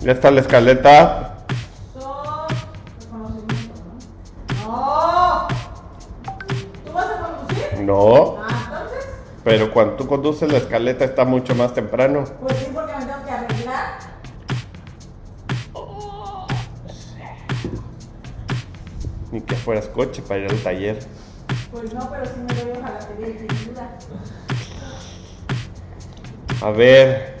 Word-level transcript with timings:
Ya 0.00 0.12
está 0.12 0.30
la 0.30 0.40
escaleta. 0.40 1.34
¿no? 1.96 3.28
¡No! 4.66 5.48
¿Tú 6.84 6.92
vas 6.92 7.06
a 7.06 7.18
conducir? 7.18 7.80
No, 7.80 8.36
Ah, 8.42 8.48
entonces, 8.72 9.08
pero 9.44 9.72
cuando 9.72 9.94
tú 9.94 10.06
conduces 10.06 10.50
la 10.50 10.58
escaleta 10.58 11.04
está 11.04 11.24
mucho 11.24 11.54
más 11.54 11.74
temprano. 11.74 12.24
pues 12.40 12.56
sí, 12.58 12.66
porque 12.72 12.92
me 12.94 13.04
tengo 13.06 13.24
que 13.24 13.30
arreglar. 13.30 13.98
Ni 19.30 19.40
que 19.42 19.56
fueras 19.56 19.86
coche 19.88 20.22
para 20.22 20.40
ir 20.40 20.50
al 20.50 20.58
taller. 20.62 20.98
Pues 21.70 21.92
no, 21.92 22.08
pero 22.10 22.24
sí 22.24 22.32
me 22.46 22.54
doy 22.54 22.78
hojalatería 22.78 23.28
y 23.28 23.32
pintura. 23.46 23.98
A 26.62 26.70
ver. 26.70 27.37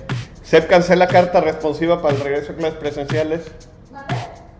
SEP 0.48 0.66
cancela 0.66 1.08
carta 1.08 1.42
responsiva 1.42 2.00
para 2.00 2.14
el 2.14 2.22
regreso 2.22 2.52
a 2.52 2.54
clases 2.54 2.78
presenciales. 2.78 3.42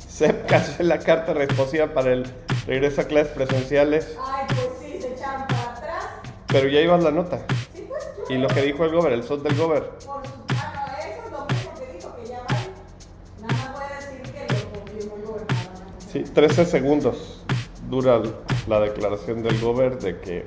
SEP 0.07 0.45
cancela 0.45 0.99
carta 0.99 1.33
responsiva 1.33 1.87
para 1.95 2.13
el 2.13 2.31
regreso 2.67 3.01
a 3.01 3.05
clases 3.05 3.33
presenciales. 3.33 4.15
Ay, 4.23 4.45
pues 4.49 4.69
sí, 4.83 5.01
se 5.01 5.15
echan 5.15 5.47
para 5.47 5.73
atrás. 5.73 6.05
Pero 6.49 6.69
ya 6.69 6.83
ibas 6.83 7.03
la 7.03 7.11
nota. 7.11 7.39
Sí, 7.75 7.87
pues. 7.89 8.05
Y 8.29 8.35
lo 8.35 8.49
que 8.49 8.61
dijo 8.61 8.85
el 8.85 8.95
gober, 8.95 9.15
el 9.15 9.25
SOT 9.25 9.45
del 9.45 9.57
gober. 9.57 9.85
Por 9.85 10.27
su... 10.27 10.33
Eso 10.43 11.25
es 11.25 11.33
lo 11.33 11.47
mismo 11.47 11.75
que 11.79 11.93
dijo 11.95 12.17
que 12.17 12.29
ya 12.29 12.41
va. 12.41 13.49
Nada 13.49 13.55
más 13.55 13.73
voy 13.73 13.83
a 13.91 13.97
decir 13.97 14.33
que 14.35 14.55
lo 14.55 14.81
confirmó 14.81 15.17
el 15.17 15.23
gobernador. 15.23 15.87
Sí, 16.13 16.21
13 16.21 16.67
segundos 16.67 17.47
dura 17.89 18.21
la 18.67 18.81
declaración 18.81 19.43
del 19.43 19.59
gober 19.59 19.99
de 19.99 20.21
que 20.21 20.45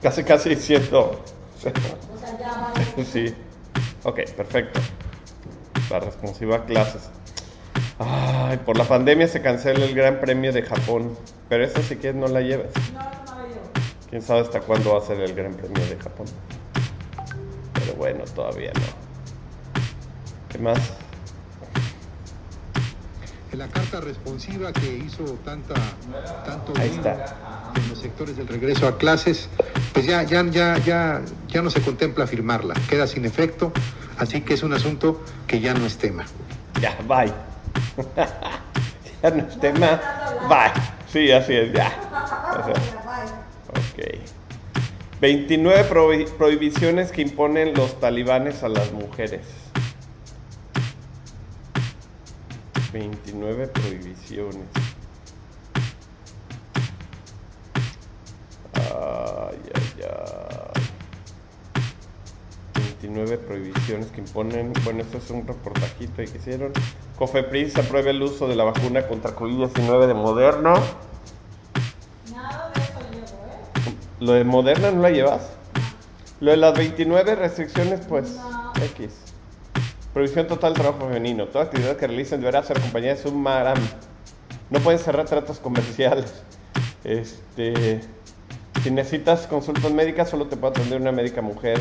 casi 0.00 0.22
casi 0.22 0.54
siento. 0.54 1.00
O 1.10 1.60
sea, 1.60 1.72
ya 2.38 2.48
va. 2.48 3.04
Sí. 3.12 3.34
Ok, 4.04 4.20
perfecto. 4.36 4.80
La 5.90 6.00
responsiva 6.00 6.56
a 6.56 6.64
clases. 6.64 7.10
Ay, 7.98 8.58
por 8.58 8.76
la 8.76 8.84
pandemia 8.84 9.26
se 9.28 9.40
cancela 9.42 9.84
el 9.84 9.94
Gran 9.94 10.20
Premio 10.20 10.52
de 10.52 10.62
Japón. 10.62 11.16
Pero 11.48 11.64
esa 11.64 11.82
si 11.82 11.96
quieres 11.96 12.20
no 12.20 12.28
la 12.28 12.40
lleves. 12.40 12.70
No, 12.92 13.00
no 13.00 13.40
la 13.42 13.48
llevo. 13.48 13.70
Quién 14.10 14.22
sabe 14.22 14.40
hasta 14.40 14.60
cuándo 14.60 14.92
va 14.94 14.98
a 14.98 15.06
ser 15.06 15.20
el 15.20 15.34
Gran 15.34 15.54
Premio 15.54 15.84
de 15.86 15.96
Japón. 15.96 16.26
Pero 17.74 17.94
bueno, 17.96 18.24
todavía 18.34 18.72
no. 18.74 18.82
¿Qué 20.48 20.58
más? 20.58 20.78
En 23.52 23.58
la 23.58 23.68
carta 23.68 24.00
responsiva 24.00 24.72
que 24.72 24.96
hizo 24.96 25.22
tanta, 25.44 25.74
tanto 26.44 26.72
Ahí 26.80 26.90
está. 26.90 27.72
en 27.76 27.88
los 27.88 27.98
sectores 27.98 28.36
del 28.36 28.48
regreso 28.48 28.88
a 28.88 28.98
clases, 28.98 29.48
pues 29.94 30.04
ya, 30.06 30.22
ya, 30.24 30.44
ya, 30.50 30.76
ya, 30.78 31.22
ya 31.48 31.62
no 31.62 31.70
se 31.70 31.80
contempla 31.80 32.26
firmarla, 32.26 32.74
queda 32.90 33.06
sin 33.06 33.24
efecto, 33.24 33.72
así 34.18 34.40
que 34.42 34.54
es 34.54 34.62
un 34.62 34.72
asunto 34.74 35.22
que 35.46 35.60
ya 35.60 35.72
no 35.72 35.86
es 35.86 35.96
tema. 35.96 36.26
Ya, 36.80 36.96
bye. 37.08 37.32
ya 39.22 39.30
no 39.30 39.46
es 39.48 39.58
tema. 39.60 40.00
Bye. 40.48 40.82
Sí, 41.10 41.30
así 41.30 41.54
es, 41.54 41.72
ya. 41.72 41.92
Ok. 43.70 44.18
29 45.20 45.88
prohi- 45.88 46.28
prohibiciones 46.36 47.12
que 47.12 47.22
imponen 47.22 47.72
los 47.74 47.98
talibanes 48.00 48.62
a 48.64 48.68
las 48.68 48.92
mujeres. 48.92 49.40
29 52.92 53.68
prohibiciones. 53.68 54.66
Ay, 60.04 60.10
ay, 60.50 60.56
ay. 60.74 60.82
29 62.74 63.38
prohibiciones 63.38 64.06
que 64.08 64.20
imponen. 64.20 64.72
Bueno, 64.84 65.02
esto 65.02 65.18
es 65.18 65.30
un 65.30 65.46
reportajito 65.46 66.16
que 66.16 66.24
hicieron. 66.24 66.72
Cofepris 67.16 67.76
aprueba 67.76 68.10
el 68.10 68.22
uso 68.22 68.48
de 68.48 68.56
la 68.56 68.64
vacuna 68.64 69.06
contra 69.06 69.34
COVID-19 69.36 70.06
de 70.06 70.14
Moderno. 70.14 70.74
Nada 72.32 72.72
de 72.74 72.80
eso 72.80 73.00
llevo, 73.12 73.26
¿eh? 73.26 73.94
Lo 74.20 74.32
de 74.32 74.44
Moderna 74.44 74.90
no 74.90 75.02
la 75.02 75.10
llevas. 75.10 75.50
Lo 76.40 76.50
de 76.50 76.56
las 76.56 76.76
29 76.76 77.34
restricciones, 77.36 78.00
pues 78.08 78.36
No. 78.36 78.72
X. 78.82 79.10
Prohibición 80.12 80.46
total 80.46 80.74
de 80.74 80.80
trabajo 80.80 81.06
femenino. 81.06 81.46
Toda 81.46 81.64
actividad 81.64 81.96
que 81.96 82.06
realicen 82.06 82.40
deberá 82.40 82.62
ser 82.62 82.78
acompañada 82.78 83.14
de 83.14 83.22
su 83.22 83.32
maram. 83.32 83.78
No 84.70 84.80
pueden 84.80 84.98
cerrar 84.98 85.26
tratos 85.26 85.58
comerciales. 85.58 86.42
Este, 87.04 88.00
si 88.84 88.90
necesitas 88.90 89.46
consultas 89.46 89.90
médicas, 89.92 90.28
solo 90.28 90.46
te 90.46 90.58
puede 90.58 90.74
atender 90.74 91.00
una 91.00 91.10
médica 91.10 91.40
mujer. 91.40 91.80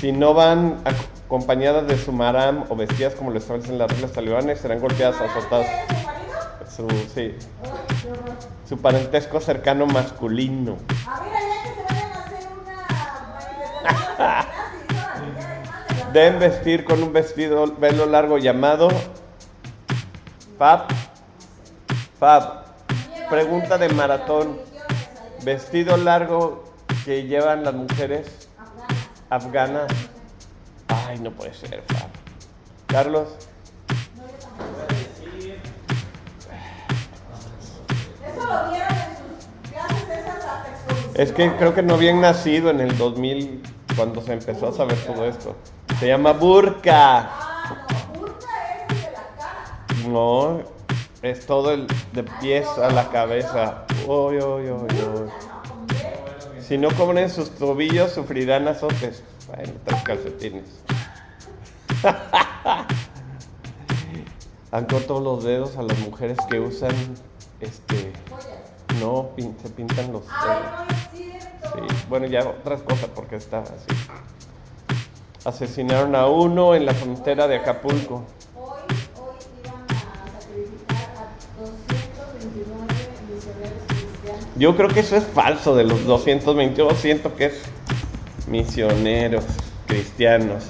Si 0.00 0.12
no 0.12 0.32
van 0.32 0.80
acompañadas 0.84 1.88
de 1.88 1.98
su 1.98 2.12
maram 2.12 2.66
o 2.68 2.76
vestidas 2.76 3.16
como 3.16 3.32
lo 3.32 3.38
establecen 3.38 3.78
las 3.78 3.90
reglas 3.90 4.12
talibanes, 4.12 4.60
serán 4.60 4.78
golpeadas 4.78 5.20
o 5.20 5.24
azotadas. 5.24 5.66
¿Qué 5.66 6.64
es 6.64 6.72
su 6.72 6.88
sí, 7.12 7.34
su 8.68 8.78
parentesco 8.78 9.40
cercano 9.40 9.86
masculino. 9.86 10.76
Deben 16.12 16.38
vestir 16.38 16.84
con 16.84 17.02
un 17.02 17.12
vestido 17.12 17.74
velo 17.76 18.06
largo 18.06 18.38
llamado 18.38 18.86
Fab. 20.60 20.84
Fab. 22.20 22.66
Pregunta 23.28 23.78
de 23.78 23.88
maratón. 23.88 24.67
Vestido 25.48 25.96
largo 25.96 26.62
que 27.06 27.22
llevan 27.22 27.64
las 27.64 27.72
mujeres 27.72 28.50
afganas. 29.30 29.90
Ay, 30.88 31.18
no 31.20 31.30
puede 31.30 31.54
ser, 31.54 31.82
Fab. 31.86 32.10
Carlos. 32.86 33.28
Eso 38.26 38.46
lo 38.46 38.70
vieron 38.70 38.92
en 38.92 39.16
sus 39.16 39.72
clases 39.72 40.08
esas 40.10 40.44
hasta 40.44 40.68
exposición. 40.68 41.12
Es 41.14 41.32
que 41.32 41.56
creo 41.56 41.74
que 41.74 41.82
no 41.82 41.94
habían 41.94 42.20
nacido 42.20 42.68
en 42.68 42.82
el 42.82 42.98
2000 42.98 43.62
cuando 43.96 44.20
se 44.20 44.34
empezó 44.34 44.68
a 44.68 44.72
saber 44.74 44.98
todo 45.06 45.24
esto. 45.24 45.56
Se 45.98 46.08
llama 46.08 46.32
burka. 46.34 47.20
Ah, 47.20 47.74
no, 48.06 48.20
burka 48.20 48.48
es 48.76 48.82
el 48.82 48.98
de 48.98 49.10
la 49.12 49.22
cara. 49.38 50.08
No, 50.10 50.60
es 51.22 51.46
todo 51.46 51.72
el 51.72 51.86
de 52.12 52.22
pies 52.38 52.68
a 52.68 52.90
la 52.90 53.08
cabeza. 53.08 53.86
No, 54.06 54.28
con 54.28 54.86
B. 54.86 55.17
Si 56.68 56.76
no 56.76 56.90
cubren 56.90 57.30
sus 57.30 57.50
tobillos, 57.52 58.12
sufrirán 58.12 58.68
azotes. 58.68 59.22
Bueno, 59.46 59.72
tres 59.84 60.02
calcetines. 60.02 60.64
Han 64.70 64.84
cortado 64.84 65.20
los 65.20 65.44
dedos 65.44 65.76
a 65.78 65.82
las 65.82 65.98
mujeres 66.00 66.36
que 66.50 66.60
usan, 66.60 66.90
este, 67.60 68.12
no, 69.00 69.30
pin- 69.34 69.56
se 69.62 69.70
pintan 69.70 70.12
los 70.12 70.24
Ay, 70.30 70.48
dedos. 70.48 70.70
no 70.76 70.94
es 70.94 71.10
cierto. 71.40 71.68
Sí, 71.72 72.06
bueno, 72.10 72.26
ya 72.26 72.40
otras 72.46 72.82
cosas 72.82 73.08
porque 73.14 73.36
está 73.36 73.60
así. 73.60 73.96
Asesinaron 75.46 76.14
a 76.14 76.26
uno 76.26 76.74
en 76.74 76.84
la 76.84 76.92
frontera 76.92 77.48
de 77.48 77.56
Acapulco. 77.56 78.24
Yo 84.58 84.76
creo 84.76 84.88
que 84.88 85.00
eso 85.00 85.14
es 85.14 85.24
falso 85.24 85.76
de 85.76 85.84
los 85.84 86.04
222. 86.04 86.98
Siento 86.98 87.36
que 87.36 87.46
es 87.46 87.62
misioneros 88.48 89.44
cristianos 89.86 90.64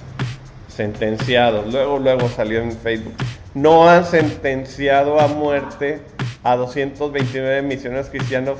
sentenciados. 0.68 1.72
Luego, 1.72 1.98
luego 1.98 2.28
salió 2.28 2.60
en 2.60 2.72
Facebook. 2.72 3.14
No 3.54 3.88
han 3.88 4.04
sentenciado 4.04 5.18
a 5.18 5.26
muerte 5.26 6.02
a 6.44 6.56
229 6.56 7.62
misioneros 7.62 8.10
cristianos 8.10 8.58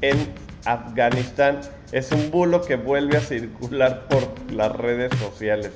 en 0.00 0.16
Afganistán. 0.64 1.60
Es 1.92 2.10
un 2.12 2.30
bulo 2.30 2.62
que 2.62 2.76
vuelve 2.76 3.18
a 3.18 3.20
circular 3.20 4.08
por 4.08 4.22
las 4.50 4.72
redes 4.74 5.10
sociales. 5.18 5.72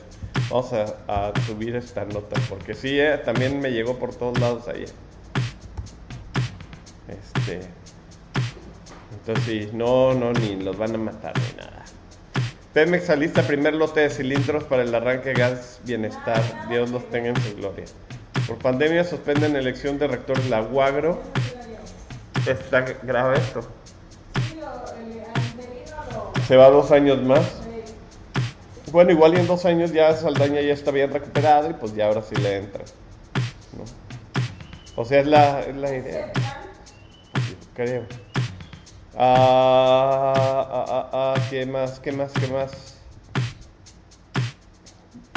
Vamos 0.48 0.72
a, 0.72 1.32
subir 1.46 1.76
esta 1.76 2.06
nota 2.06 2.40
porque 2.48 2.74
sí, 2.74 2.98
eh, 2.98 3.18
también 3.22 3.60
me 3.60 3.70
llegó 3.70 3.98
por 3.98 4.14
todos 4.14 4.40
lados 4.40 4.66
ayer. 4.68 4.88
Este. 7.08 7.83
Entonces 9.26 9.44
sí, 9.44 9.70
no, 9.72 10.12
no, 10.12 10.32
ni 10.34 10.56
los 10.56 10.76
van 10.76 10.94
a 10.94 10.98
matar 10.98 11.32
ni 11.38 11.56
nada. 11.56 11.84
Pemex 12.74 13.08
alista 13.08 13.42
primer 13.42 13.72
lote 13.72 14.00
de 14.00 14.10
cilindros 14.10 14.64
para 14.64 14.82
el 14.82 14.94
arranque 14.94 15.30
de 15.30 15.34
gas 15.34 15.80
bienestar. 15.84 16.42
Dios 16.68 16.90
los 16.90 17.08
tenga 17.08 17.28
en 17.28 17.36
su 17.40 17.56
gloria. 17.56 17.84
Por 18.46 18.58
pandemia 18.58 19.04
suspenden 19.04 19.56
elección 19.56 19.98
de 19.98 20.08
rectores 20.08 20.50
la 20.50 20.60
UAGRO. 20.60 21.22
Está 22.46 22.82
grave 23.02 23.38
esto. 23.38 23.66
Se 26.46 26.56
va 26.56 26.68
dos 26.68 26.90
años 26.90 27.22
más. 27.22 27.62
Bueno, 28.92 29.12
igual 29.12 29.34
y 29.34 29.38
en 29.38 29.46
dos 29.46 29.64
años 29.64 29.92
ya 29.92 30.14
Saldaña 30.14 30.60
ya 30.60 30.74
está 30.74 30.90
bien 30.90 31.10
recuperado 31.10 31.70
y 31.70 31.72
pues 31.72 31.94
ya 31.94 32.06
ahora 32.06 32.22
sí 32.22 32.34
le 32.36 32.58
entra. 32.58 32.84
O 34.96 35.04
sea, 35.04 35.20
es 35.20 35.26
la, 35.26 35.60
es 35.60 35.76
la 35.76 35.96
idea. 35.96 36.32
Creo. 37.74 38.23
Ah, 39.16 40.34
ah, 40.68 40.86
ah, 40.88 41.10
ah, 41.12 41.34
¿qué 41.48 41.64
más? 41.66 42.00
¿Qué 42.00 42.10
más? 42.10 42.32
¿Qué 42.32 42.48
más? 42.48 42.96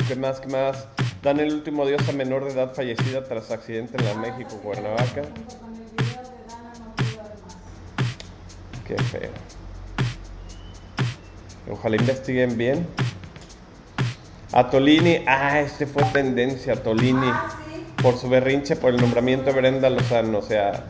¿Qué 0.08 0.16
más? 0.16 0.40
¿Qué 0.40 0.48
más? 0.48 0.88
Dan 1.22 1.40
el 1.40 1.54
último 1.54 1.84
adiós 1.84 2.02
a 2.10 2.12
menor 2.12 2.46
de 2.46 2.54
edad 2.54 2.74
fallecida 2.74 3.24
tras 3.26 3.52
accidente 3.52 3.98
en 3.98 4.06
la 4.06 4.16
México, 4.16 4.60
Cuernavaca. 4.64 5.22
Qué 8.88 8.98
feo. 8.98 9.30
Ojalá 11.70 11.98
investiguen 11.98 12.58
bien. 12.58 12.88
A 14.54 14.72
Tolini, 14.72 15.24
ah, 15.28 15.60
este 15.60 15.86
fue 15.86 16.04
tendencia, 16.06 16.82
Tolini. 16.82 17.30
Ah, 17.32 17.50
sí, 17.72 17.86
Por 18.02 18.18
su 18.18 18.28
berrinche 18.28 18.76
por 18.76 18.92
el 18.92 19.00
nombramiento 19.00 19.52
de 19.52 19.52
Brenda 19.52 19.90
Lozano, 19.92 20.40
o 20.40 20.42
sea, 20.42 20.86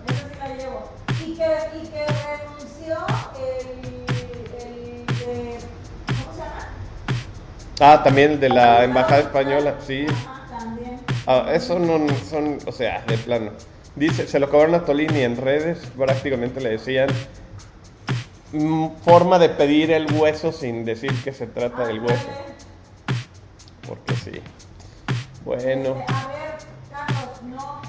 Ah, 7.79 8.01
también 8.03 8.31
el 8.33 8.39
de 8.39 8.49
la 8.49 8.83
embajada 8.83 9.21
española, 9.21 9.75
sí. 9.85 10.07
Ajá, 10.09 10.57
también. 10.59 10.99
Ah, 11.27 11.51
eso 11.53 11.77
no 11.77 11.99
son, 12.29 12.57
o 12.65 12.71
sea, 12.71 13.03
de 13.07 13.17
plano. 13.17 13.51
Dice, 13.95 14.27
se 14.27 14.39
lo 14.39 14.49
cobraron 14.49 14.75
a 14.75 14.85
Tolini 14.85 15.21
en 15.21 15.37
redes, 15.37 15.79
prácticamente 15.97 16.61
le 16.61 16.69
decían 16.69 17.09
mm, 18.51 18.89
forma 19.03 19.39
de 19.39 19.49
pedir 19.49 19.91
el 19.91 20.11
hueso 20.13 20.51
sin 20.51 20.85
decir 20.85 21.11
que 21.23 21.33
se 21.33 21.47
trata 21.47 21.85
del 21.85 21.99
hueso, 21.99 22.29
porque 23.87 24.15
sí. 24.15 24.41
Bueno, 25.43 25.95
a 26.07 26.27
ver, 26.27 26.57
Carlos, 26.91 27.41
no, 27.43 27.81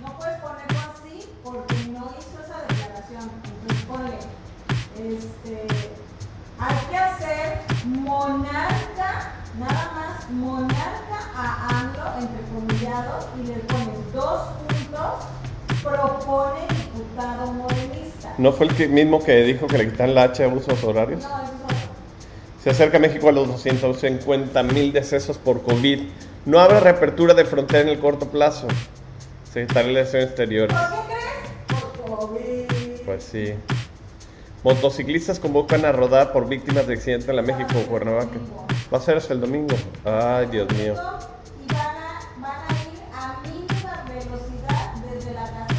no 0.00 0.18
puedes 0.18 0.40
ponerlo 0.40 0.78
así 0.78 1.28
porque 1.42 1.74
no 1.90 2.14
hizo 2.18 2.38
esa 2.44 2.62
declaración. 2.68 3.30
Entonces 3.44 3.84
ponle, 3.86 4.18
este, 5.16 5.66
hay 6.58 6.76
que 6.90 6.96
hacer 6.96 7.58
monarca, 7.86 9.32
nada 9.58 9.92
más, 9.94 10.30
monarca 10.30 11.18
a 11.36 11.80
AMLO, 11.80 12.20
entre 12.20 12.42
comillados, 12.54 13.26
y 13.42 13.46
le 13.48 13.54
pones 13.54 14.12
dos 14.12 14.40
puntos, 14.66 15.82
propone 15.82 16.60
diputado 16.68 17.52
morenista. 17.52 18.34
¿no 18.38 18.52
fue 18.52 18.66
el 18.66 18.74
que- 18.74 18.88
mismo 18.88 19.22
que 19.22 19.42
dijo 19.42 19.66
que 19.66 19.78
le 19.78 19.90
quitan 19.90 20.14
la 20.14 20.24
H 20.24 20.44
a 20.44 20.48
usos 20.48 20.82
horarios? 20.84 21.22
No, 21.22 21.28
eso. 21.28 21.52
Se 22.62 22.70
acerca 22.70 22.98
México 22.98 23.28
a 23.28 23.32
los 23.32 23.46
250 23.48 24.62
mil 24.62 24.92
decesos 24.92 25.38
por 25.38 25.62
COVID. 25.62 26.02
No 26.44 26.58
habrá 26.60 26.80
reapertura 26.80 27.34
de 27.34 27.44
frontera 27.44 27.80
en 27.82 27.88
el 27.88 27.98
corto 28.00 28.28
plazo. 28.28 28.66
Secretaría 29.44 29.88
de 29.88 29.94
Relaciones 29.94 30.26
Exteriores. 30.28 30.76
¿Por 30.76 30.88
qué 30.90 31.14
crees? 31.14 31.80
Por 32.02 32.18
COVID. 32.18 33.00
Pues 33.06 33.24
sí. 33.24 33.54
Motociclistas 34.64 35.38
convocan 35.38 35.84
a 35.84 35.92
rodar 35.92 36.32
por 36.32 36.48
víctimas 36.48 36.86
de 36.86 36.94
accidente 36.94 37.30
en 37.30 37.36
la 37.36 37.42
México, 37.42 37.74
Cuernavaca. 37.88 38.38
Va 38.92 38.98
a 38.98 39.00
ser 39.00 39.16
hasta 39.16 39.32
el 39.32 39.40
domingo. 39.40 39.74
Ay, 40.04 40.46
Dios 40.46 40.68
mío. 40.74 40.94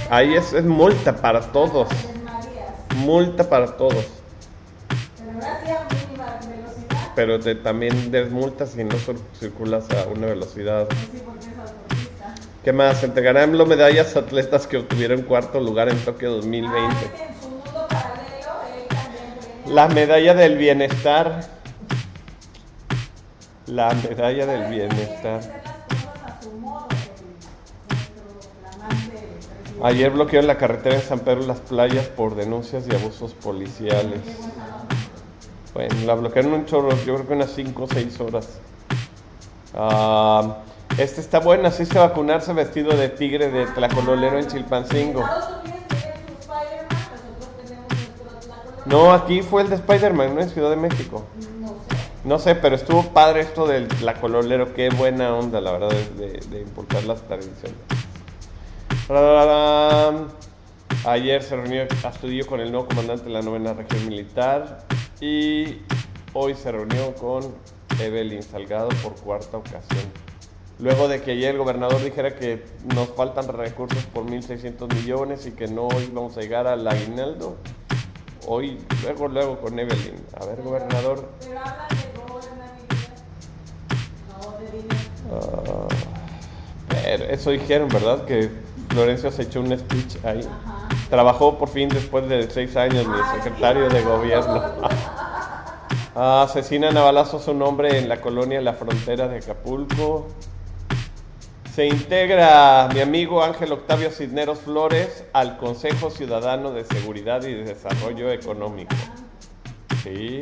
Ahí 0.10 0.34
es, 0.34 0.54
multa 0.64 1.16
para 1.16 1.42
todos. 1.42 1.88
Multa 2.98 3.48
para 3.48 3.78
todos. 3.78 4.06
Pero 7.16 7.40
te- 7.40 7.56
también 7.56 8.12
desmultas 8.12 8.72
si 8.72 8.84
no 8.84 8.96
cir- 8.96 9.20
circulas 9.40 9.86
a 9.92 10.08
una 10.08 10.28
velocidad. 10.28 10.88
¿Qué 12.64 12.74
más? 12.74 13.04
Entregarán 13.04 13.56
medallas 13.68 14.16
a 14.16 14.20
atletas 14.20 14.68
que 14.68 14.78
obtuvieron 14.78 15.22
cuarto 15.24 15.60
lugar 15.60 15.90
en 15.90 15.98
Tokio 16.00 16.32
2020. 16.32 16.96
La 19.70 19.88
medalla 19.88 20.34
del 20.34 20.58
bienestar. 20.58 21.42
La 23.68 23.94
medalla 23.94 24.46
del 24.48 24.64
¿Sabes 24.64 24.68
que 24.68 24.76
bienestar. 24.76 25.42
Ayer 29.84 30.10
bloquearon 30.10 30.48
la 30.48 30.58
carretera 30.58 30.96
en 30.96 31.02
San 31.02 31.20
Pedro 31.20 31.46
las 31.46 31.60
playas 31.60 32.08
por 32.08 32.36
denuncias 32.36 32.86
y 32.90 32.96
abusos 32.96 33.34
policiales. 33.34 34.20
Bueno, 35.74 35.96
la 36.06 36.16
bloquearon 36.16 36.54
un 36.54 36.66
chorro, 36.66 36.90
yo 37.06 37.14
creo 37.16 37.28
que 37.28 37.34
unas 37.34 37.52
5 37.52 37.84
o 37.84 37.88
6 37.88 38.20
horas. 38.22 38.60
Este 40.98 41.22
está 41.22 41.40
bueno, 41.40 41.68
así 41.68 41.84
a 41.96 42.00
vacunarse 42.00 42.52
vestido 42.54 42.98
de 42.98 43.08
tigre 43.08 43.52
de 43.52 43.68
tlacololero 43.68 44.40
en 44.40 44.48
Chilpancingo. 44.48 45.24
No, 48.90 49.14
aquí 49.14 49.42
fue 49.44 49.62
el 49.62 49.70
de 49.70 49.76
Spider-Man, 49.76 50.36
no 50.36 50.42
en 50.42 50.50
Ciudad 50.50 50.72
de 50.72 50.76
México. 50.76 51.24
No 51.62 51.68
sé. 51.68 51.74
No 52.26 52.40
sé, 52.40 52.56
pero 52.56 52.76
estuvo 52.76 53.04
padre 53.04 53.42
esto 53.42 53.68
del 53.68 53.88
tlacololero, 53.88 54.74
qué 54.74 54.90
buena 54.90 55.36
onda, 55.36 55.62
la 55.62 55.72
verdad, 55.72 55.90
de, 55.90 56.28
de, 56.28 56.40
de 56.50 56.62
inculcar 56.62 57.04
las 57.04 57.22
tradiciones. 57.22 57.78
Ayer 61.06 61.44
se 61.44 61.56
reunió 61.56 61.88
Astudillo 62.04 62.46
con 62.48 62.60
el 62.60 62.72
nuevo 62.72 62.88
comandante 62.88 63.26
de 63.26 63.30
la 63.30 63.42
novena 63.42 63.74
región 63.74 64.08
militar 64.08 64.86
y 65.22 65.78
hoy 66.34 66.56
se 66.56 66.72
reunió 66.72 67.14
con 67.16 67.44
Evelyn 68.00 68.44
Salgado 68.44 68.90
por 69.02 69.14
cuarta 69.16 69.58
ocasión. 69.58 70.12
Luego 70.80 71.08
de 71.08 71.22
que 71.22 71.32
ayer 71.32 71.52
el 71.52 71.58
gobernador 71.58 72.04
dijera 72.04 72.36
que 72.36 72.64
nos 72.96 73.10
faltan 73.10 73.48
recursos 73.48 74.04
por 74.06 74.26
1.600 74.26 74.94
millones 74.94 75.46
y 75.46 75.52
que 75.52 75.68
no 75.68 75.90
íbamos 76.02 76.38
a 76.38 76.42
llegar 76.42 76.68
al 76.68 76.88
aguinaldo, 76.88 77.58
hoy, 78.50 78.78
luego, 79.04 79.28
luego 79.28 79.60
con 79.60 79.78
Evelyn. 79.78 80.16
A 80.42 80.46
ver, 80.46 80.62
gobernador, 80.64 81.30
Pero 81.40 81.60
hablan 81.60 81.88
de 81.90 81.96
gobernabilidad, 82.20 82.90
pero 86.90 87.24
eso 87.26 87.52
dijeron, 87.52 87.88
¿verdad? 87.90 88.26
Que 88.26 88.50
Florencio 88.90 89.32
se 89.32 89.44
echó 89.44 89.62
un 89.62 89.78
speech 89.78 90.18
ahí. 90.26 90.42
Trabajó 91.10 91.58
por 91.58 91.70
fin 91.70 91.90
después 91.90 92.28
de 92.28 92.50
seis 92.50 92.76
años 92.76 93.08
mi 93.08 93.18
secretario 93.36 93.88
de 93.88 94.04
no. 94.04 94.18
gobierno. 94.18 94.64
Asesinan 96.16 96.98
a 96.98 97.02
balazos 97.02 97.48
a 97.48 97.52
un 97.52 97.62
hombre 97.62 98.00
en 98.00 98.10
la 98.10 98.20
colonia 98.20 98.60
La 98.62 98.74
Frontera 98.74 99.28
de 99.28 99.38
Acapulco. 99.38 100.28
Se 101.80 101.88
integra 101.88 102.90
mi 102.94 103.00
amigo 103.00 103.42
Ángel 103.42 103.72
Octavio 103.72 104.12
Cisneros 104.12 104.60
Flores 104.60 105.24
al 105.32 105.56
Consejo 105.56 106.10
Ciudadano 106.10 106.74
de 106.74 106.84
Seguridad 106.84 107.42
y 107.46 107.54
Desarrollo 107.54 108.34
Económico. 108.34 108.94
Sí. 110.04 110.42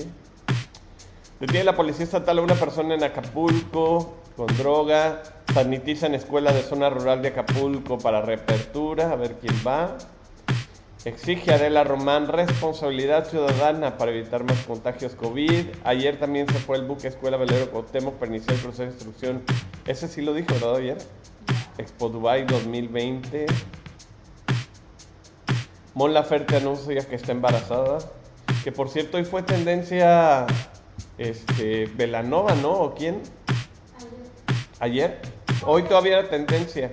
Detiene 1.40 1.64
la 1.64 1.76
policía 1.76 2.06
estatal 2.06 2.40
a 2.40 2.42
una 2.42 2.56
persona 2.56 2.96
en 2.96 3.04
Acapulco 3.04 4.16
con 4.36 4.48
droga. 4.58 5.22
Sanitizan 5.54 6.16
escuela 6.16 6.52
de 6.52 6.64
zona 6.64 6.90
rural 6.90 7.22
de 7.22 7.28
Acapulco 7.28 8.00
para 8.00 8.20
reapertura. 8.24 9.12
A 9.12 9.16
ver 9.16 9.36
quién 9.36 9.54
va. 9.64 9.96
Exige 11.06 11.52
a 11.52 11.56
Adela 11.56 11.84
Román 11.84 12.28
responsabilidad 12.28 13.28
ciudadana 13.30 13.98
para 13.98 14.12
evitar 14.12 14.44
más 14.44 14.58
contagios 14.66 15.14
COVID. 15.14 15.68
Ayer 15.84 16.20
también 16.20 16.48
se 16.48 16.56
fue 16.56 16.78
el 16.78 16.86
buque 16.86 17.08
Escuela 17.08 17.38
Velero 17.38 17.70
Cuauhtémoc 17.72 18.16
para 18.16 18.32
iniciar 18.32 18.56
el 18.56 18.62
proceso 18.62 18.84
de 18.84 18.90
instrucción. 18.90 19.44
Ese 19.86 20.08
sí 20.08 20.22
lo 20.22 20.34
dijo, 20.34 20.54
¿verdad, 20.54 20.76
ayer? 20.76 20.98
Expo 21.78 22.10
Dubai 22.10 22.46
2020. 22.46 23.46
Mon 25.94 26.14
Laferte 26.14 26.58
anuncia 26.58 27.08
que 27.08 27.16
está 27.16 27.32
embarazada. 27.32 28.00
Que 28.64 28.72
por 28.72 28.90
cierto, 28.90 29.18
hoy 29.18 29.24
fue 29.24 29.44
tendencia 29.44 30.46
este, 31.18 31.86
Velanova, 31.96 32.56
¿no? 32.56 32.72
¿O 32.72 32.96
quién? 32.96 33.22
¿Ayer? 34.80 35.20
Hoy 35.66 35.84
todavía 35.84 36.20
era 36.20 36.30
tendencia. 36.30 36.92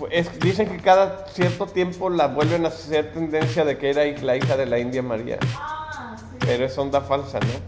Pues, 0.00 0.12
es- 0.14 0.40
dicen 0.40 0.66
que 0.68 0.78
cada 0.78 1.26
cierto 1.28 1.66
tiempo 1.66 2.08
la 2.10 2.26
vuelven 2.28 2.64
a 2.64 2.68
hacer 2.68 3.12
tendencia 3.12 3.64
de 3.66 3.76
que 3.78 3.90
era 3.90 4.04
la 4.22 4.34
hija 4.36 4.56
de 4.56 4.64
la 4.66 4.78
India 4.78 5.02
María. 5.02 5.38
Ah, 5.56 6.16
sí, 6.18 6.24
Pero 6.40 6.64
es 6.64 6.76
onda 6.78 7.02
falsa, 7.02 7.38
¿no? 7.38 7.46
sí, 7.46 7.58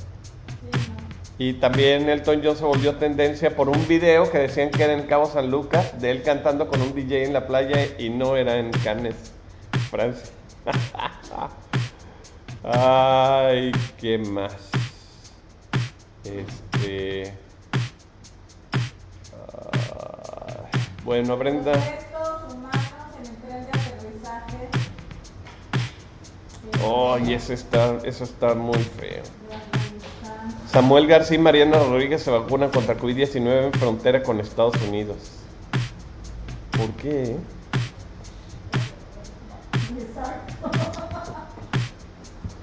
no. 0.88 1.02
Y 1.38 1.52
también 1.54 2.08
Elton 2.08 2.40
John 2.42 2.56
se 2.56 2.64
volvió 2.64 2.96
tendencia 2.96 3.54
por 3.54 3.68
un 3.68 3.86
video 3.86 4.30
que 4.30 4.38
decían 4.38 4.70
que 4.70 4.82
era 4.82 4.94
en 4.94 5.02
Cabo 5.02 5.26
San 5.26 5.50
Lucas, 5.50 6.00
de 6.00 6.10
él 6.10 6.22
cantando 6.22 6.68
con 6.68 6.80
un 6.80 6.94
DJ 6.94 7.24
en 7.24 7.34
la 7.34 7.46
playa 7.46 7.86
y 7.98 8.08
no 8.08 8.36
era 8.36 8.56
en 8.56 8.70
Cannes, 8.70 9.14
Francia. 9.90 10.30
Ay, 12.64 13.72
¿qué 13.98 14.16
más? 14.18 14.54
Este. 16.24 17.34
bueno, 21.04 21.36
Brenda. 21.36 21.72
Ay, 26.84 27.34
eso 27.34 27.52
está, 27.52 27.98
eso 28.04 28.24
está 28.24 28.54
muy 28.54 28.78
feo. 28.78 29.22
Samuel 30.70 31.06
García 31.06 31.36
y 31.36 31.40
Mariana 31.40 31.78
Rodríguez 31.78 32.22
se 32.22 32.30
vacunan 32.30 32.70
contra 32.70 32.96
COVID-19 32.96 33.66
en 33.66 33.72
frontera 33.72 34.22
con 34.22 34.40
Estados 34.40 34.74
Unidos. 34.88 35.16
¿Por 36.70 36.90
qué? 36.92 37.36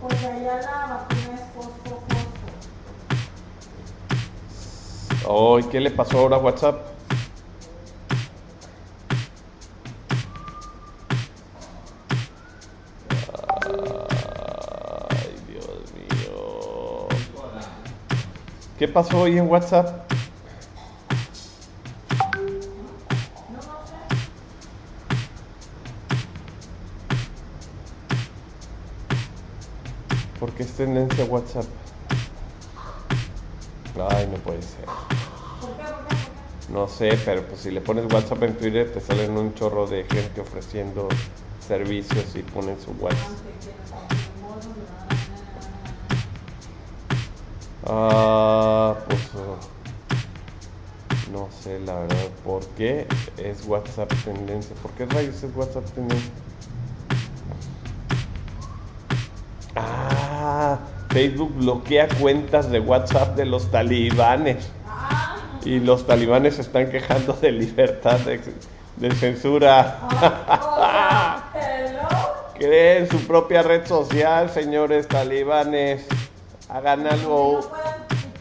Porque 0.02 0.26
allá 0.26 0.60
la 0.62 0.88
vacuna 0.88 1.36
es 1.36 1.42
fosfo, 1.54 2.02
fosfo. 5.22 5.58
Ay, 5.58 5.64
¿qué 5.72 5.80
le 5.80 5.92
pasó 5.92 6.20
ahora 6.20 6.38
a 6.38 6.40
WhatsApp? 6.40 6.99
¿Qué 18.80 18.88
pasó 18.88 19.24
hoy 19.24 19.38
en 19.38 19.50
WhatsApp? 19.50 20.10
¿Por 30.40 30.54
qué 30.54 30.64
es 30.64 30.72
tendencia 30.78 31.26
WhatsApp? 31.26 31.66
Ay, 34.12 34.30
no 34.32 34.38
puede 34.38 34.62
ser. 34.62 34.86
No 36.70 36.88
sé, 36.88 37.20
pero 37.26 37.46
pues 37.48 37.60
si 37.60 37.72
le 37.72 37.82
pones 37.82 38.06
WhatsApp 38.14 38.44
en 38.44 38.56
Twitter 38.56 38.94
te 38.94 39.02
salen 39.02 39.38
un 39.38 39.54
chorro 39.56 39.88
de 39.88 40.06
gente 40.06 40.40
ofreciendo 40.40 41.10
servicios 41.68 42.34
y 42.34 42.44
ponen 42.44 42.80
su 42.80 42.92
WhatsApp. 42.92 43.50
Ah, 47.86 48.96
pues 49.08 49.22
no 51.32 51.48
sé 51.64 51.80
la 51.80 51.94
verdad 52.00 52.28
por 52.44 52.66
qué 52.70 53.08
es 53.38 53.66
WhatsApp 53.66 54.12
tendencia. 54.26 54.76
¿Por 54.82 54.92
qué 54.92 55.06
rayos 55.06 55.42
es 55.44 55.56
WhatsApp 55.56 55.86
tendencia? 55.92 56.32
Ah, 59.76 60.80
Facebook 61.10 61.54
bloquea 61.56 62.08
cuentas 62.20 62.70
de 62.70 62.80
WhatsApp 62.80 63.36
de 63.36 63.46
los 63.46 63.72
talibanes. 63.72 64.70
Y 65.66 65.80
los 65.80 66.08
talibanes 66.08 66.56
se 66.56 66.62
están 66.62 66.90
quejando 66.90 67.34
de 67.34 67.52
libertad 67.52 68.20
de, 68.20 68.40
de 68.98 69.16
censura. 69.16 70.00
Ah. 70.12 71.44
Creen 72.58 73.10
su 73.10 73.26
propia 73.26 73.62
red 73.62 73.88
social, 73.88 74.50
señores 74.50 75.08
talibanes. 75.08 76.06
Hagan 76.70 77.08
algo 77.08 77.62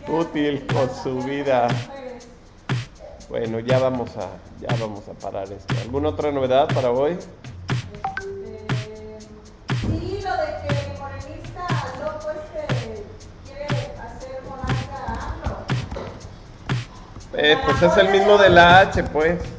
útil 0.07 0.67
con 0.67 0.95
su 0.95 1.19
vida. 1.23 1.69
Bueno, 3.31 3.59
ya 3.61 3.79
vamos 3.79 4.11
a, 4.17 4.29
ya 4.61 4.69
vamos 4.79 5.09
a 5.09 5.13
parar 5.15 5.51
esto. 5.51 5.75
¿Alguna 5.83 6.11
otra 6.11 6.31
novedad 6.31 6.69
para 6.75 6.91
hoy? 6.91 7.17
Sí, 9.81 10.21
lo 10.23 10.33
de 10.33 10.47
que 10.61 10.69
el 10.69 10.99
morenista 10.99 11.67
loco 12.01 12.29
quiere 13.47 13.93
hacer 13.99 14.43
monarca 14.47 14.99
a 15.07 15.33
AMLO. 15.33 15.57
Eh, 17.35 17.57
pues 17.65 17.83
es 17.83 17.97
el 17.97 18.11
mismo 18.11 18.37
de 18.37 18.51
la 18.51 18.81
H, 18.81 19.05
pues. 19.05 19.58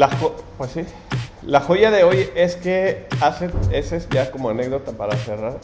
La 0.00 0.08
pues 0.56 0.70
sí. 0.70 0.86
La 1.42 1.60
joya 1.60 1.90
de 1.90 2.04
hoy 2.04 2.30
es 2.34 2.56
que 2.56 3.06
hace, 3.20 3.50
ese 3.70 3.96
es 3.98 4.08
ya 4.08 4.30
como 4.30 4.48
anécdota 4.48 4.92
para 4.92 5.14
cerrar. 5.14 5.60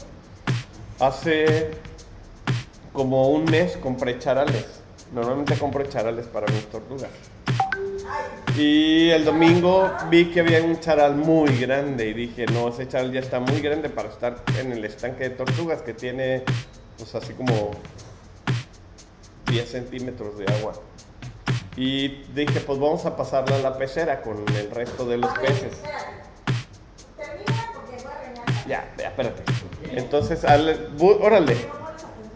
Hace 1.01 1.71
como 2.93 3.31
un 3.31 3.47
mes 3.47 3.79
compré 3.79 4.19
charales. 4.19 4.67
Normalmente 5.15 5.57
compro 5.57 5.85
charales 5.85 6.27
para 6.27 6.53
mis 6.53 6.67
tortugas. 6.67 7.09
Y 8.59 9.09
el 9.09 9.25
domingo 9.25 9.91
vi 10.11 10.27
que 10.27 10.41
había 10.41 10.63
un 10.63 10.81
charal 10.81 11.17
muy 11.17 11.57
grande 11.57 12.07
y 12.07 12.13
dije, 12.13 12.45
no, 12.45 12.69
ese 12.69 12.87
charal 12.87 13.13
ya 13.13 13.21
está 13.21 13.41
muy 13.41 13.63
grande 13.63 13.89
para 13.89 14.11
estar 14.11 14.43
en 14.61 14.71
el 14.71 14.85
estanque 14.85 15.31
de 15.31 15.31
tortugas 15.31 15.81
que 15.81 15.95
tiene 15.95 16.43
pues 16.99 17.15
así 17.15 17.33
como 17.33 17.71
10 19.47 19.67
centímetros 19.67 20.37
de 20.37 20.45
agua. 20.59 20.75
Y 21.77 22.09
dije, 22.35 22.61
pues 22.61 22.79
vamos 22.79 23.05
a 23.05 23.17
pasarla 23.17 23.57
a 23.57 23.59
la 23.59 23.77
pecera 23.79 24.23
con 24.23 24.39
el 24.57 24.71
resto 24.71 25.05
de 25.07 25.19
los 25.19 25.31
peces. 25.39 25.77
Ya, 28.67 28.93
ya, 28.99 29.09
espérate. 29.09 29.43
Entonces, 29.93 30.45
al- 30.45 30.91
órale, 31.01 31.57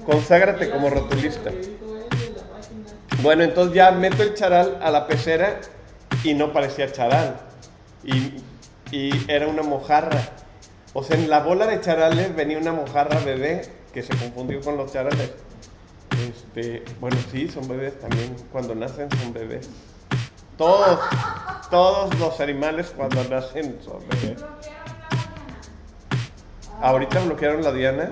conságrate 0.06 0.70
como 0.70 0.90
rotulista. 0.90 1.50
Bueno, 3.22 3.42
entonces 3.42 3.74
ya 3.74 3.90
meto 3.90 4.22
el 4.22 4.34
charal 4.34 4.78
a 4.82 4.90
la 4.90 5.06
pecera 5.06 5.60
y 6.22 6.34
no 6.34 6.52
parecía 6.52 6.92
charal. 6.92 7.36
Y, 8.04 8.42
y 8.92 9.24
era 9.30 9.48
una 9.48 9.62
mojarra. 9.62 10.20
O 10.92 11.02
sea, 11.02 11.16
en 11.16 11.28
la 11.28 11.40
bola 11.40 11.66
de 11.66 11.80
charales 11.80 12.34
venía 12.34 12.58
una 12.58 12.72
mojarra 12.72 13.18
bebé 13.20 13.62
que 13.92 14.02
se 14.02 14.16
confundió 14.16 14.60
con 14.60 14.76
los 14.76 14.92
charales. 14.92 15.32
Este, 16.54 16.82
bueno, 17.00 17.16
sí, 17.30 17.48
son 17.48 17.68
bebés 17.68 17.98
también. 18.00 18.34
Cuando 18.50 18.74
nacen 18.74 19.08
son 19.10 19.32
bebés. 19.32 19.68
Todos, 20.58 20.98
todos 21.70 22.18
los 22.18 22.40
animales 22.40 22.92
cuando 22.96 23.22
nacen 23.24 23.78
son 23.84 24.00
bebés. 24.08 24.44
Ahorita 26.82 27.20
bloquearon 27.20 27.62
la 27.62 27.72
Diana. 27.72 28.08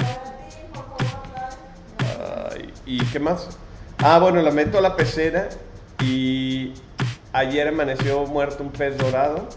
¿Y 2.87 3.05
qué 3.07 3.19
más? 3.19 3.59
Ah, 3.99 4.19
bueno, 4.19 4.41
la 4.41 4.51
meto 4.51 4.79
a 4.79 4.81
la 4.81 4.97
pecera 4.97 5.51
y 6.01 6.73
ayer 7.33 7.69
amaneció 7.69 8.25
muerto 8.25 8.63
un 8.63 8.71
pez 8.71 8.97
dorado. 8.97 9.49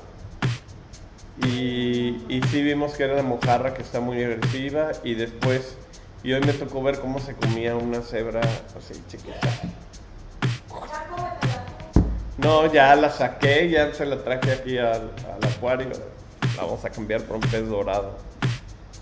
Y, 1.45 2.17
y 2.27 2.41
sí 2.49 2.61
vimos 2.61 2.93
que 2.93 3.03
era 3.03 3.15
la 3.15 3.23
mojarra 3.23 3.73
que 3.73 3.83
está 3.83 3.99
muy 3.99 4.21
agresiva. 4.23 4.91
Y 5.03 5.13
después, 5.13 5.77
y 6.23 6.33
hoy 6.33 6.41
me 6.41 6.53
tocó 6.53 6.83
ver 6.83 6.99
cómo 6.99 7.19
se 7.19 7.33
comía 7.33 7.75
una 7.75 8.01
cebra 8.01 8.41
así 8.77 9.01
chiquita. 9.07 9.39
No, 12.37 12.71
ya 12.71 12.95
la 12.95 13.09
saqué, 13.09 13.69
ya 13.69 13.93
se 13.93 14.05
la 14.05 14.23
traje 14.23 14.51
aquí 14.51 14.77
al, 14.77 15.11
al 15.11 15.49
acuario. 15.49 15.89
La 16.57 16.63
vamos 16.63 16.83
a 16.85 16.89
cambiar 16.89 17.21
por 17.23 17.37
un 17.37 17.41
pez 17.41 17.67
dorado. 17.67 18.17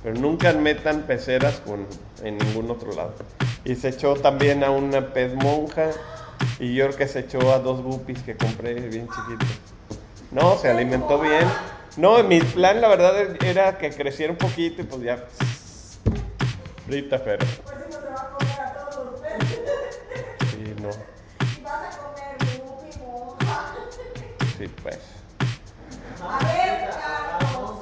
Pero 0.04 0.16
nunca 0.16 0.54
metan 0.54 1.04
peceras 1.04 1.62
con, 1.66 1.86
en 2.24 2.38
ningún 2.38 2.70
otro 2.72 2.92
lado. 2.94 3.14
Y 3.66 3.76
se 3.76 3.90
echó 3.90 4.16
también 4.16 4.64
a 4.64 4.72
una 4.72 5.14
pez 5.14 5.34
monja. 5.36 5.92
Y 6.60 6.74
yo 6.74 6.86
creo 6.88 6.98
que 6.98 7.08
se 7.08 7.20
echó 7.20 7.54
a 7.54 7.60
dos 7.60 7.82
guppies 7.82 8.22
que 8.24 8.36
compré 8.36 8.74
bien 8.76 9.08
chiquitos. 9.08 9.50
No, 10.32 10.58
se 10.58 10.70
alimentó 10.70 11.20
bien. 11.20 11.46
No, 11.98 12.24
mi 12.24 12.40
plan 12.40 12.80
la 12.82 12.88
verdad 12.88 13.44
era 13.44 13.78
que 13.78 13.90
creciera 13.90 14.32
un 14.32 14.38
poquito 14.38 14.82
y 14.82 14.86
pues 14.86 15.02
ya. 15.02 15.26
Frita, 16.90 17.24
pero. 17.24 17.46
Pues 17.46 17.78
si 17.86 17.92
no 17.92 18.02
se 18.02 18.08
va 18.10 18.22
a 18.22 18.30
comer 18.32 18.60
a 18.60 18.74
todos 18.90 19.06
los 19.12 19.22
peces. 19.22 19.60
Sí, 20.50 20.74
no. 20.82 20.90
Y 20.90 21.62
vas 21.62 21.84
a 21.86 22.00
comer 22.00 22.34
guppy, 22.58 22.92
monja. 22.98 23.76
Sí, 24.58 24.68
pues. 24.82 24.98
A 26.20 26.40
ver, 26.46 26.90
Carlos. 26.90 27.78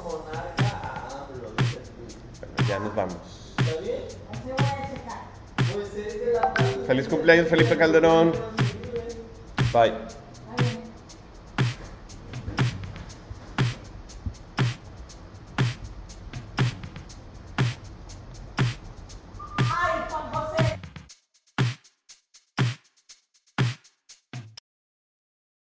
Bueno, 2.42 2.68
ya 2.68 2.80
nos 2.80 2.94
vamos. 2.96 3.56
Así 3.60 3.70
voy 4.44 4.56
a 4.58 4.76
checar. 4.92 6.86
Feliz 6.86 7.08
cumpleaños, 7.08 7.48
Felipe 7.48 7.78
Calderón. 7.78 8.34
Bye. 9.72 10.17